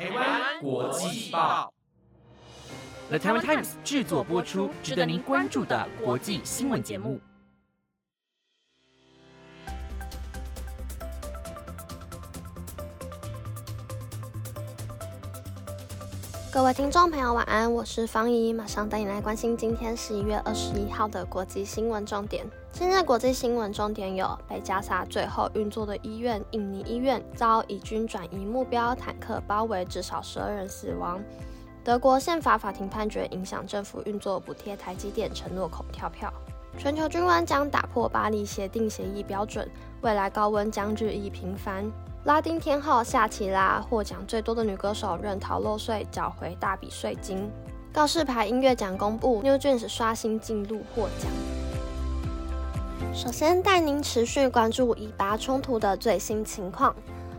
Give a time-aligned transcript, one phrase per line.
[0.00, 1.70] 台湾国际报
[3.10, 7.20] ，The Taiwan Times 制作播出，值得您关注的国际新闻节目。
[16.50, 22.46] 各位听众朋友，晚安，我是方怡，马上带你来关心今天十一月二十一号的国际新闻重点。
[22.80, 31.18] 今日国际新闻重点有：被加沙最后运作的医院——印尼医院遭以军转移目标坦克包围，至少十二人死亡；
[31.84, 36.30] 德国宪法法庭判决影响政府运作，补贴台积电承诺恐跳票；
[36.78, 39.68] 全球均温将打破巴黎协定协议标准，
[40.00, 41.84] 未来高温将日益频繁。
[42.24, 47.46] 拉丁天后夏奇拉获奖最多的女歌手，任逃漏税缴回大笔税金。
[47.92, 51.30] 告示牌音乐奖公布，New Jeans 刷新纪录获奖。
[53.12, 56.94] 首先带您持续关注以巴冲突的最新情况。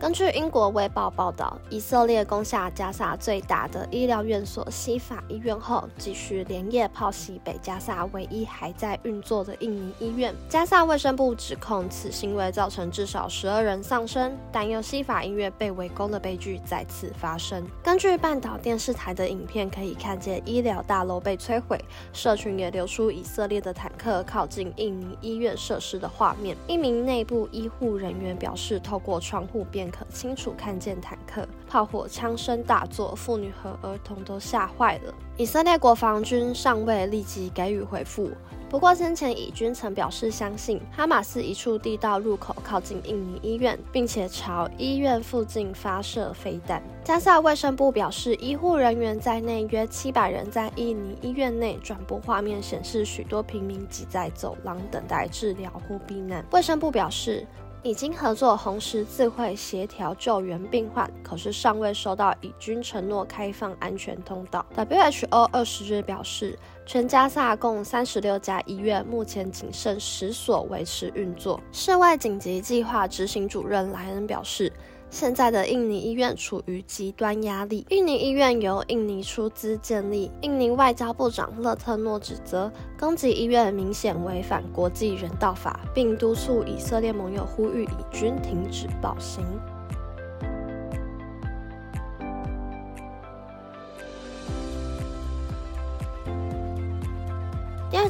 [0.00, 10.34] 根据英国《卫报》报道，以色列攻下加沙最大的医疗院所西法医院后，继续连夜炮袭北加沙唯一还在运作的印尼医院。
[10.48, 17.64] 加沙卫生部指控此行为造成至少十二人丧生，担忧西法医院被围攻的悲剧再次发生。
[17.82, 26.54] 根据半岛电视台的影片，可以看见医疗大楼被摧毁，社群也流出以色列的坦克靠近印尼医院设施的画面。
[26.66, 35.14] 一名内部医护人员表示，透过窗户边可清楚看见坦克、炮火、枪声大作，妇女和儿童都吓坏了。
[35.36, 38.30] 以色列国防军尚未立即给予回复，
[38.70, 46.82] 不过先前以军曾表示相信哈马斯一处地道入口靠近印尼医院，并且朝医院附近发射飞弹。
[47.02, 56.44] 加萨卫生部表示，医护人员在内约七百人在印尼医院内转播画面，显示许多平民挤在走廊等待治疗或避难。
[56.52, 57.46] 卫生部表示。
[57.84, 64.64] 已经合作红十字会协调救援病患，可是尚未收到以军承诺开放安全通道。
[64.74, 71.60] WHO 二十日表示，全加萨共三十六家医院，目前仅剩十所维持运作。
[71.72, 74.72] 世外紧急计划执行主任莱恩表示。
[75.10, 77.86] 现在的印尼医院处于极端压力。
[77.90, 80.30] 印尼医院由印尼出资建立。
[80.40, 89.44] 印尼外交部长勒特诺指责攻击医院明显违反国际人道法，并督促以色列盟友呼吁以军停止暴行。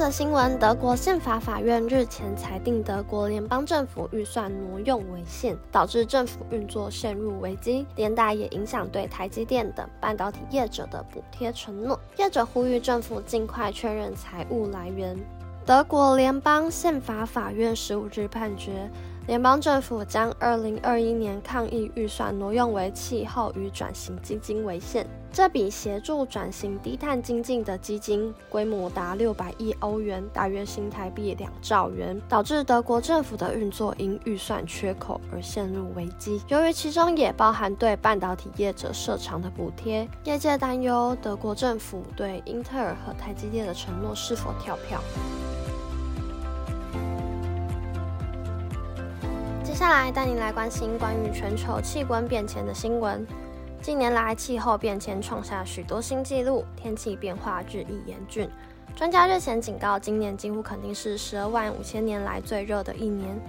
[0.00, 12.00] 的新闻：德国宪法法院日前裁定，德国联邦政府预算挪用违宪，导致政府运作陷入危机，连带也影响对台积电等半导体业者的补贴承诺。
[12.16, 15.14] 业者呼吁政府尽快确认财务来源。
[15.66, 18.90] 德国联邦宪法法院十五日判决。
[19.30, 25.06] 联邦政府将2021年抗疫预算挪用为气候与转型基金为限。
[25.32, 36.42] 这笔协助转型低碳经济的基金规模达600亿欧元，大约新台币两兆元，导致德国政府的运作因预算缺口而陷入危机。
[36.48, 45.00] 由于其中也包含对半导体业者设厂的补贴，业界担忧德国政府对英特尔和台积电的承诺是否跳票。
[49.80, 53.26] 接下来带您来关心关于全球气温变迁的新闻。
[53.80, 58.46] 近年来，气候变迁创下许多新纪录，天气变化日益严峻。
[58.94, 63.40] 专家日前警告，今年几乎肯定是十二万五千年来最热的一年。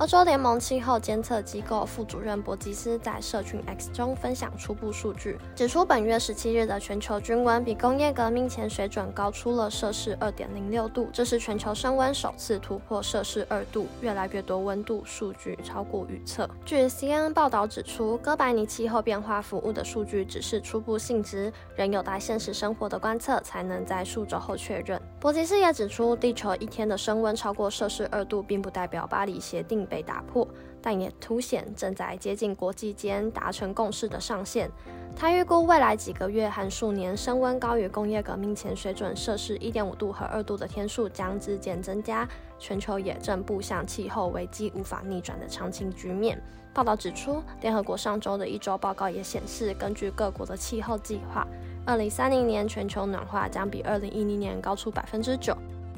[0.00, 16.48] 欧洲联盟气候监测机构副主任博吉斯在社群 X 中分享初步数据，指出本月十七日的全球均温比工业革命前水准高出了摄氏二点零六度，这是全球升温首次突破摄氏二度，越来越多温度数据超过预测。
[16.64, 24.98] 据 CNN 报道指出，哥白尼气候变化服务的数据只是初步性质，仍有待现实生活的观测才能在数周后确认。
[25.20, 29.84] 博吉斯也指出，地球一天的升温超过摄氏二度，并不代表巴黎协定。
[29.84, 30.48] 被打破，
[30.82, 34.70] 但也凸显正在接近国际间达成共识的上限。
[35.16, 42.26] 他预估未来几个月和数年升温高于工业革命前水准摄氏一点五度和二度的天数将日渐增加，
[42.58, 46.40] 全球也正步向气候危机无法逆转的长期局面。
[46.72, 51.44] 报道指出，联合国上周的一周报告也显示，根据各国的气候计划，
[51.84, 55.56] 二零三零年全球暖化将比二零一零年高出百分之九。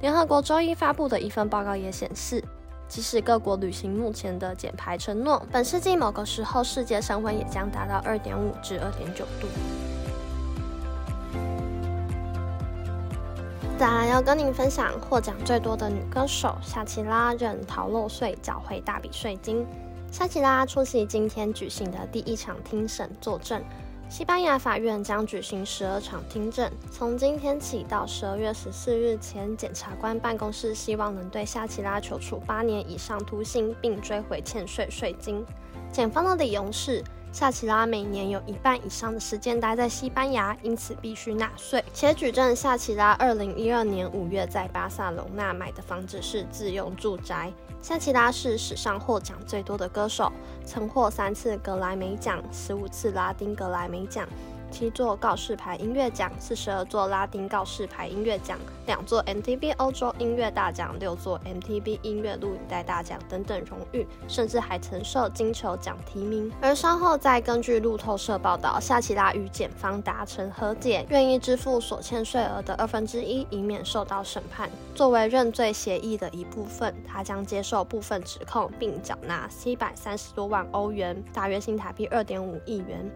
[0.00, 2.42] 联合国周一发布的一份报告也显示。
[2.88, 9.48] 即使各国履行目前的减排承诺，本世纪某个时候，世界升温也将达到二点五至二点九度。
[13.76, 19.66] 再来要跟您分享获奖最多的女歌手夏奇拉，认逃漏税缴回大笔税金。
[20.12, 23.60] 夏奇拉出席今天举行的第一场听审作证。
[24.08, 35.44] 西班牙法院将举行十二场听证，从今天起到十二月十四日前，检察官办公室希望能对夏奇拉求处八年以上徒刑，并追回欠税税金。
[35.90, 37.02] 检方的理由是。
[37.34, 41.84] 夏奇拉每年有一半以上的时间待在西班牙，因此必须纳税。
[41.92, 47.52] 且举证夏奇拉二零一二年五月在巴塞隆纳买的房子是自用住宅。
[47.82, 50.30] 夏奇拉是史上获奖最多的歌手，
[50.64, 54.28] 曾获三次格莱美奖、十五次拉丁格莱美奖。
[54.74, 66.50] 七座告示牌音乐奖，四十二座拉丁告示牌音乐奖，两座 MTV 欧洲音乐大奖，六座 MTV 音乐录影带大奖等等荣誉，甚至还曾受金球奖提名。
[66.60, 74.68] 而稍后再根据路透社报道，夏奇拉与检方达成和解，愿意支付所欠税额的二分之一，以免受到审判。
[74.92, 83.08] 作为认罪协议的一部分，他将接受部分指控，并缴纳七百三十多万欧元，大约新台币二点五亿元。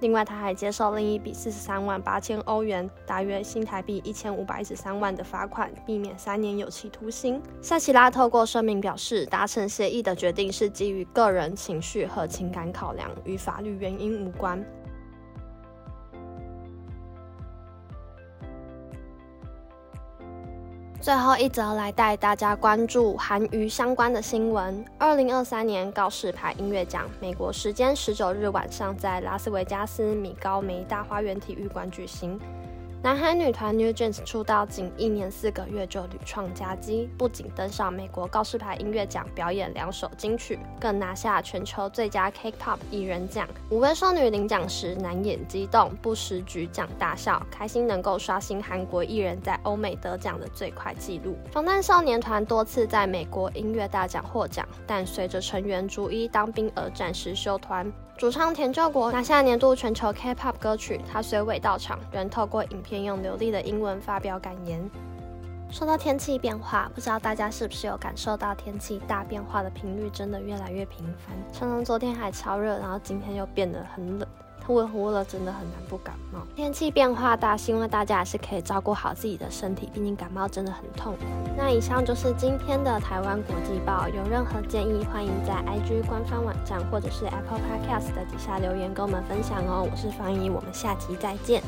[0.00, 7.40] 另外，他还接受另一笔四十三万八千欧元（大约新台币一千五百一十三万）的罚款，避免三年有期徒刑。
[7.60, 14.64] 塞奇拉透过声明表示，达成协议的决定是基于个人情绪和情感考量，与法律原因无关。
[21.00, 24.84] 最后一则来带大家关注韩娱相关的新闻。
[24.98, 32.38] 二零二三年告示牌音乐奖，美国时间十九日晚上在拉斯维加斯米高梅大花园体育馆举行。
[33.02, 43.48] 男孩女团 New Jeans 出道仅一年四个月就屡创佳绩，不仅登上美国告示牌音乐奖表演两首金曲，更拿下全球最佳 K-pop 艺人奖。
[43.70, 51.38] 五位少女领奖时难掩激动，不时举奖大笑，开心能够刷新韩国艺人在欧美得奖的最快纪录。
[51.50, 57.90] 防弹少年团多次在美国音乐大奖获奖，但随着成员逐一当兵而暂时休团。
[58.20, 64.78] 主唱田柾国拿下年度全球 K-pop 歌曲，他虽未到场，仍透过影片用流利的英文发表感言。
[65.70, 71.34] 说到天气变化，不知道大家是不是有感受到天气大变化的频率真的越来越频繁？
[71.50, 74.28] 成龙昨天还超热，然后今天又变得很冷。
[74.70, 76.38] 忽冷忽热，真的很难不感冒。
[76.54, 81.16] 天气变化大，希望大家还是可以照顾好自己的身体，毕竟感冒真的很痛。
[81.56, 89.88] 那以上就是今天的台湾国际报，有任何建议，欢迎在 IG 官方网站或者是 Apple Podcast 的底下留言跟我们分享哦。
[89.90, 91.60] 我是方怡，我们下期再见。